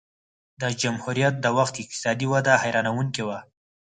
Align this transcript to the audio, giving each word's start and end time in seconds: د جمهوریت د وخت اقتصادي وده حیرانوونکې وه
د 0.61 0.63
جمهوریت 0.81 1.35
د 1.41 1.45
وخت 1.57 1.73
اقتصادي 1.81 2.27
وده 2.33 2.53
حیرانوونکې 2.63 3.23
وه 3.27 3.39